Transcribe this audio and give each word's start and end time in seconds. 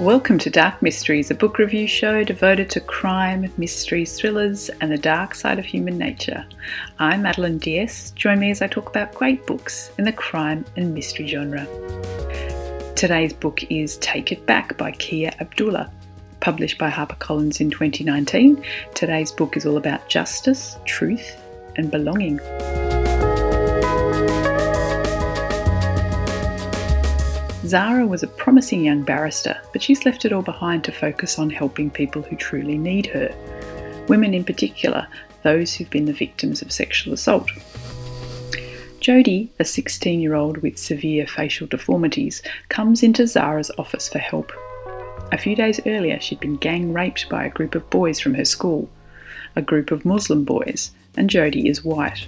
Welcome 0.00 0.38
to 0.38 0.50
Dark 0.50 0.82
Mysteries, 0.82 1.30
a 1.30 1.36
book 1.36 1.56
review 1.58 1.86
show 1.86 2.24
devoted 2.24 2.68
to 2.70 2.80
crime, 2.80 3.52
mysteries, 3.56 4.18
thrillers, 4.18 4.68
and 4.80 4.90
the 4.90 4.98
dark 4.98 5.36
side 5.36 5.60
of 5.60 5.64
human 5.64 5.96
nature. 5.96 6.44
I'm 6.98 7.22
Madeleine 7.22 7.58
d'Este. 7.58 8.16
Join 8.16 8.40
me 8.40 8.50
as 8.50 8.60
I 8.60 8.66
talk 8.66 8.88
about 8.88 9.14
great 9.14 9.46
books 9.46 9.92
in 9.96 10.04
the 10.04 10.12
crime 10.12 10.64
and 10.76 10.92
mystery 10.92 11.28
genre. 11.28 11.64
Today's 12.96 13.32
book 13.32 13.62
is 13.70 13.96
Take 13.98 14.32
It 14.32 14.44
Back 14.46 14.76
by 14.76 14.90
Kia 14.90 15.30
Abdullah. 15.38 15.92
Published 16.40 16.76
by 16.76 16.90
HarperCollins 16.90 17.60
in 17.60 17.70
2019, 17.70 18.64
today's 18.94 19.30
book 19.30 19.56
is 19.56 19.64
all 19.64 19.76
about 19.76 20.08
justice, 20.08 20.76
truth, 20.86 21.40
and 21.76 21.88
belonging. 21.88 22.40
Zara 27.66 28.06
was 28.06 28.22
a 28.22 28.26
promising 28.26 28.84
young 28.84 29.04
barrister, 29.04 29.58
but 29.72 29.82
she's 29.82 30.04
left 30.04 30.26
it 30.26 30.32
all 30.34 30.42
behind 30.42 30.84
to 30.84 30.92
focus 30.92 31.38
on 31.38 31.48
helping 31.48 31.90
people 31.90 32.20
who 32.20 32.36
truly 32.36 32.76
need 32.76 33.06
her. 33.06 33.34
Women 34.06 34.34
in 34.34 34.44
particular, 34.44 35.08
those 35.44 35.72
who've 35.72 35.88
been 35.88 36.04
the 36.04 36.12
victims 36.12 36.60
of 36.60 36.70
sexual 36.70 37.14
assault. 37.14 37.50
Jodie, 39.00 39.48
a 39.58 39.64
16 39.64 40.20
year 40.20 40.34
old 40.34 40.58
with 40.58 40.76
severe 40.76 41.26
facial 41.26 41.66
deformities, 41.66 42.42
comes 42.68 43.02
into 43.02 43.26
Zara's 43.26 43.70
office 43.78 44.10
for 44.10 44.18
help. 44.18 44.52
A 45.32 45.38
few 45.38 45.56
days 45.56 45.80
earlier, 45.86 46.20
she'd 46.20 46.40
been 46.40 46.56
gang 46.56 46.92
raped 46.92 47.30
by 47.30 47.46
a 47.46 47.50
group 47.50 47.74
of 47.74 47.88
boys 47.88 48.20
from 48.20 48.34
her 48.34 48.44
school, 48.44 48.90
a 49.56 49.62
group 49.62 49.90
of 49.90 50.04
Muslim 50.04 50.44
boys, 50.44 50.90
and 51.16 51.30
Jodie 51.30 51.70
is 51.70 51.82
white. 51.82 52.26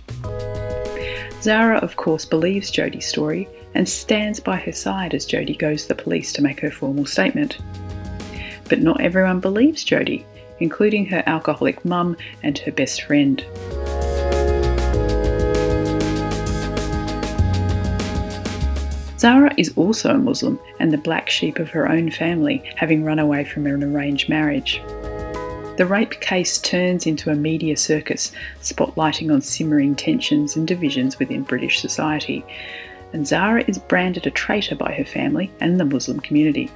Zara, 1.43 1.77
of 1.79 1.97
course, 1.97 2.25
believes 2.25 2.71
Jodie's 2.71 3.07
story 3.07 3.47
and 3.77 3.87
stands 3.87 4.41
by 4.41 4.57
her 4.57 4.73
side 4.73 5.13
as 5.13 5.27
Jodie 5.27 5.59
goes 5.59 5.83
to 5.83 5.89
the 5.89 6.03
police 6.03 6.33
to 6.33 6.43
make 6.43 6.61
her 6.61 6.71
formal 6.71 7.05
statement. 7.05 7.59
But 8.71 8.81
not 8.81 9.03
everyone 9.03 9.39
believes 9.41 9.85
Jodie, 9.85 10.25
including 10.61 11.05
her 11.07 11.23
alcoholic 11.27 11.85
mum 11.85 12.17
and 12.43 12.57
her 12.59 12.73
best 12.73 13.03
friend. 13.03 13.45
Zara 19.19 19.53
is 19.59 19.73
also 19.77 20.15
a 20.15 20.19
Muslim 20.19 20.59
and 20.81 20.91
the 20.91 20.99
black 20.99 21.29
sheep 21.29 21.59
of 21.59 21.69
her 21.69 21.91
own 21.91 22.11
family, 22.11 22.63
having 22.77 23.05
run 23.05 23.19
away 23.19 23.45
from 23.45 23.67
an 23.67 23.85
arranged 23.85 24.31
marriage. 24.31 24.81
The 25.77 25.87
rape 25.87 26.21
case 26.21 26.59
turns 26.59 27.07
into 27.07 27.31
a 27.31 27.35
media 27.35 27.77
circus, 27.77 28.33
spotlighting 28.63 29.31
on 29.31 29.43
simmering 29.43 29.95
tensions 29.95 30.57
and 30.57 30.67
divisions 30.67 31.19
within 31.19 31.43
British 31.43 31.81
society, 31.81 32.43
and 33.17 33.27
Zara 33.27 33.65
is 33.67 33.79
branded 33.79 34.27
a 34.27 34.31
traitor 34.31 34.75
by 34.75 34.93
her 34.93 35.05
family 35.05 35.51
and 35.61 35.81
the 35.81 35.87
Muslim 35.87 36.21
community. 36.21 36.71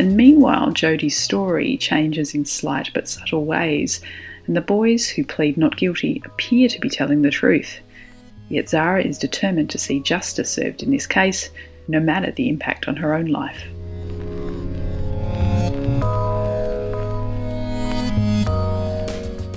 And 0.00 0.16
meanwhile, 0.16 0.72
Jodie's 0.72 1.16
story 1.16 1.76
changes 1.76 2.34
in 2.34 2.44
slight 2.44 2.90
but 2.92 3.08
subtle 3.08 3.44
ways, 3.44 4.00
and 4.48 4.56
the 4.56 4.60
boys 4.60 5.08
who 5.08 5.24
plead 5.24 5.56
not 5.56 5.76
guilty 5.76 6.20
appear 6.24 6.68
to 6.68 6.80
be 6.80 6.90
telling 6.90 7.22
the 7.22 7.30
truth. 7.30 7.78
Yet 8.48 8.68
Zara 8.68 9.04
is 9.04 9.16
determined 9.16 9.70
to 9.70 9.78
see 9.78 10.00
justice 10.00 10.50
served 10.50 10.82
in 10.82 10.90
this 10.90 11.06
case, 11.06 11.50
no 11.86 12.00
matter 12.00 12.32
the 12.32 12.48
impact 12.48 12.88
on 12.88 12.96
her 12.96 13.14
own 13.14 13.26
life. 13.26 13.62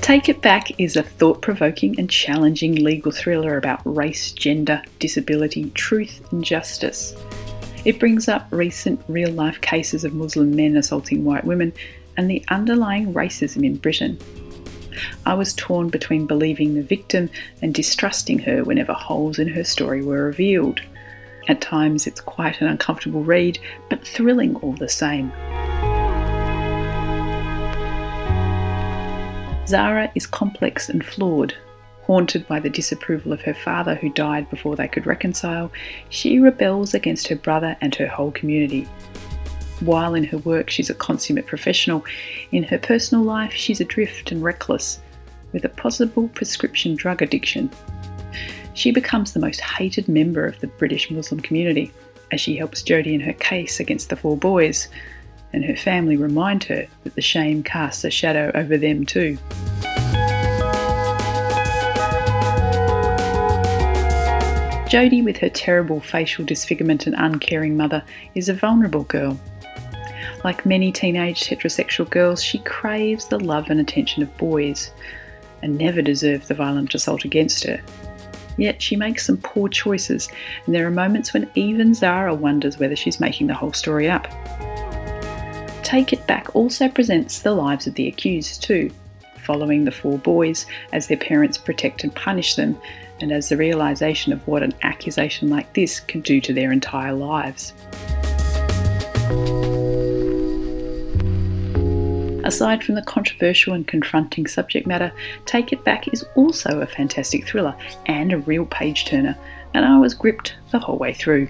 Take 0.09 0.28
It 0.28 0.42
Back 0.42 0.80
is 0.80 0.96
a 0.96 1.03
thought 1.03 1.40
provoking 1.44 2.00
and 2.00 2.09
challenging 2.09 2.74
legal 2.74 3.12
thriller 3.12 3.58
about 3.58 3.80
race, 3.86 4.31
gender, 4.31 4.81
disability, 4.97 5.70
truth, 5.75 6.28
and 6.31 6.44
justice. 6.44 7.14
It 7.86 8.00
brings 8.00 8.28
up 8.28 8.48
recent 8.50 9.00
real 9.08 9.30
life 9.30 9.62
cases 9.62 10.03
of 10.03 10.16
Muslim 10.16 10.56
men 10.56 10.78
assaulting 10.78 11.25
white 11.25 11.46
women 11.46 11.74
and 12.18 12.28
the 12.28 12.44
underlying 12.48 13.14
racism 13.14 13.64
in 13.64 13.75
Britain. 13.75 14.18
I 15.28 15.36
was 15.36 15.53
torn 15.53 15.90
between 15.90 16.25
believing 16.25 16.74
the 16.74 16.81
victim 16.81 17.30
and 17.62 17.72
distrusting 17.72 18.40
her 18.40 18.64
whenever 18.64 18.94
holes 18.94 19.38
in 19.38 19.50
her 19.50 19.64
story 19.64 20.02
were 20.02 20.25
revealed. 20.25 20.81
At 21.48 21.62
times, 21.62 22.08
it's 22.08 22.19
quite 22.19 22.62
an 22.62 22.68
uncomfortable 22.68 23.24
read, 23.24 23.59
but 23.92 24.08
thrilling 24.08 24.56
all 24.56 24.74
the 24.74 24.90
same. 24.90 25.31
Zara 29.69 30.12
is 30.16 30.25
complex 30.25 30.90
and 30.90 31.06
flawed. 31.06 31.53
Haunted 32.02 32.47
by 32.47 32.59
the 32.59 32.72
disapproval 32.72 33.31
of 33.31 33.41
her 33.41 33.53
father, 33.53 33.94
who 33.94 34.09
died 34.09 34.50
before 34.50 34.75
they 34.75 34.88
could 34.88 35.06
reconcile, 35.06 35.72
she 36.09 36.40
rebels 36.40 36.96
against 36.96 37.28
her 37.28 37.35
brother 37.35 37.78
and 37.80 37.94
her 37.94 38.07
whole 38.07 38.31
community. 38.31 38.88
While 39.81 40.16
in 40.16 40.24
her 40.24 40.40
work 40.40 40.72
she's 40.72 40.90
a 40.90 40.96
consummate 40.96 41.46
professional, 41.46 42.03
in 42.52 42.63
her 42.63 42.80
personal 42.80 43.24
life 43.24 43.53
she's 43.53 43.80
adrift 43.80 44.31
and 44.31 44.41
reckless, 44.41 45.02
with 45.53 45.66
a 45.66 45.69
possible 45.69 46.30
prescription 46.30 46.96
drug 46.96 47.22
addiction. 47.22 47.69
She 48.74 48.90
becomes 48.90 49.34
the 49.34 49.40
most 49.40 49.62
hated 49.62 50.07
member 50.07 50.47
of 50.47 50.59
the 50.62 50.68
British 50.68 51.12
Muslim 51.12 51.41
community 51.41 51.94
as 52.31 52.41
she 52.41 52.56
helps 52.56 52.81
Jodie 52.81 53.13
in 53.13 53.19
her 53.19 53.34
case 53.34 53.80
against 53.80 54.09
the 54.09 54.16
four 54.16 54.36
boys, 54.36 54.88
and 55.54 55.66
her 55.66 55.76
family 55.76 56.16
remind 56.16 56.64
her 56.66 56.88
that 57.04 57.16
the 57.16 57.22
shame 57.22 57.64
casts 57.64 58.04
a 58.04 58.10
shadow 58.10 58.52
over 58.54 58.78
them 58.78 59.06
too. 59.06 59.38
Jodie, 64.90 65.24
with 65.24 65.38
her 65.38 65.50
terrible 65.50 66.00
facial 66.00 66.44
disfigurement 66.44 67.06
and 67.06 67.16
uncaring 67.16 67.78
mother, 67.78 68.04
is 68.34 68.50
a 68.50 68.56
vulnerable 68.56 69.04
girl. 69.04 69.40
Like 70.44 70.66
many 70.66 70.92
teenage 70.92 71.42
heterosexual 71.42 72.10
girls, 72.10 72.42
she 72.42 72.58
craves 72.60 73.28
the 73.28 73.40
love 73.40 73.70
and 73.70 73.80
attention 73.80 74.24
of 74.24 74.38
boys 74.38 74.90
and 75.62 75.78
never 75.78 76.02
deserved 76.02 76.48
the 76.48 76.56
violent 76.56 76.96
assault 76.96 77.24
against 77.24 77.64
her. 77.66 77.80
Yet 78.58 78.81
she 78.81 78.96
makes 78.96 79.28
some 79.28 79.38
poor 79.38 79.70
choices, 79.70 80.28
and 80.66 80.74
there 80.74 80.88
are 80.88 80.92
moments 80.92 81.34
when 81.34 81.50
even 81.54 81.94
Zara 81.94 82.34
wonders 82.34 82.80
whether 82.80 82.96
she's 82.96 83.20
making 83.20 83.46
the 83.46 83.54
whole 83.54 83.74
story 83.74 84.10
up. 84.10 84.28
Take 85.90 86.14
It 86.14 86.28
Back 86.28 86.56
also 86.56 86.88
presents 86.88 87.40
the 87.40 87.52
lives 87.52 87.88
of 87.88 87.96
the 87.96 88.08
accused 88.08 88.62
too, 88.62 88.92
following 89.40 89.86
the 89.86 89.92
four 89.92 90.20
boys 90.20 90.68
as 90.94 91.08
their 91.08 91.18
parents 91.18 91.58
protect 91.58 92.04
and 92.04 92.14
punish 92.14 92.54
them 92.54 92.80
and 93.22 93.32
as 93.32 93.50
the 93.50 93.58
realization 93.58 94.32
of 94.32 94.48
what 94.48 94.62
an 94.62 94.72
accusation 94.84 95.50
like 95.50 95.74
this 95.74 96.00
can 96.02 96.22
do 96.22 96.40
to 96.42 96.54
their 96.54 96.72
entire 96.72 97.14
lives. 97.14 97.74
Aside 102.46 102.84
from 102.84 102.94
the 102.94 103.04
controversial 103.08 103.74
and 103.74 103.88
confronting 103.88 104.46
subject 104.46 104.86
matter, 104.86 105.12
Take 105.48 105.74
It 105.74 105.84
Back 105.84 106.13
is 106.13 106.24
also 106.36 106.81
a 106.81 106.86
fantastic 106.86 107.48
thriller 107.48 107.75
and 108.06 108.31
a 108.31 108.38
real 108.38 108.68
page 108.68 109.06
turner, 109.06 109.36
and 109.74 109.84
I 109.84 109.98
was 109.98 110.13
gripped 110.13 110.54
the 110.69 110.78
whole 110.78 111.00
way 111.00 111.13
through. 111.13 111.48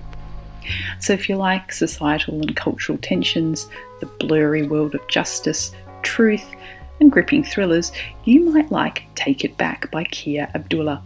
So, 1.00 1.14
if 1.14 1.30
you 1.30 1.36
like 1.36 1.72
societal 1.72 2.42
and 2.42 2.56
cultural 2.56 2.98
tensions, 2.98 3.68
the 4.00 4.06
blurry 4.06 4.68
world 4.68 4.96
of 4.96 5.08
justice, 5.08 5.72
truth, 6.02 6.46
and 7.00 7.12
gripping 7.12 7.44
thrillers, 7.44 7.92
you 8.26 8.50
might 8.50 8.72
like 8.72 9.04
Take 9.16 9.44
It 9.44 9.58
Back 9.58 9.90
by 9.92 10.04
Kia 10.06 10.50
Abdullah. 10.54 11.04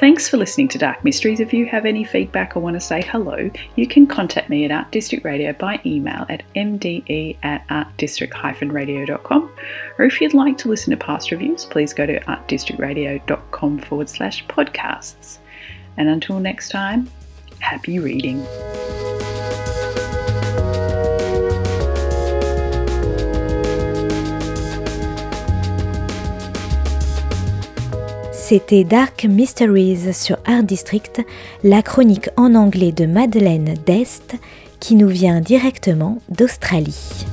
Thanks 0.00 0.30
for 0.30 0.38
listening 0.38 0.68
to 0.68 0.78
Dark 0.78 1.04
Mysteries. 1.04 1.40
If 1.40 1.52
you 1.52 1.66
have 1.66 1.84
any 1.84 2.04
feedback 2.04 2.56
or 2.56 2.60
want 2.60 2.72
to 2.72 2.80
say 2.80 3.02
hello, 3.02 3.50
you 3.76 3.86
can 3.86 4.06
contact 4.06 4.48
me 4.48 4.64
at 4.64 4.70
Art 4.70 4.90
District 4.90 5.22
Radio 5.26 5.52
by 5.52 5.78
email 5.84 6.24
at 6.30 6.42
mde 6.56 7.36
at 7.42 7.68
artdistrict-radio.com. 7.68 9.52
Or 9.98 10.06
if 10.06 10.18
you'd 10.22 10.32
like 10.32 10.56
to 10.56 10.70
listen 10.70 10.92
to 10.92 10.96
past 10.96 11.30
reviews, 11.30 11.66
please 11.66 11.92
go 11.92 12.06
to 12.06 12.18
artdistrictradio.com 12.20 13.78
forward 13.80 14.08
slash 14.08 14.46
podcasts. 14.46 15.36
And 16.00 16.08
until 16.08 16.40
next 16.40 16.70
time, 16.70 17.10
happy 17.58 17.98
reading. 17.98 18.40
C'était 28.32 28.84
Dark 28.84 29.24
Mysteries 29.24 30.14
sur 30.14 30.38
Art 30.46 30.62
District, 30.62 31.20
la 31.62 31.82
chronique 31.82 32.30
en 32.38 32.54
anglais 32.54 32.92
de 32.92 33.04
Madeleine 33.04 33.74
Dest 33.84 34.36
qui 34.80 34.96
nous 34.96 35.08
vient 35.08 35.42
directement 35.42 36.16
d'Australie. 36.30 37.26